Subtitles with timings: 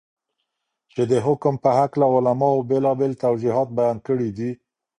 [0.93, 4.51] چې دحكم په هكله علماؤ بيلابيل توجيهات بيان كړي دي.